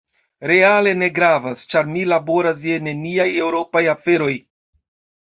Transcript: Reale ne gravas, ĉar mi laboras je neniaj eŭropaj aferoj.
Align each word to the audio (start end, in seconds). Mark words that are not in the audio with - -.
Reale 0.51 0.93
ne 1.01 1.09
gravas, 1.17 1.67
ĉar 1.75 1.91
mi 1.93 2.03
laboras 2.13 2.65
je 2.73 2.83
neniaj 2.89 3.31
eŭropaj 3.45 3.89
aferoj. 3.97 4.35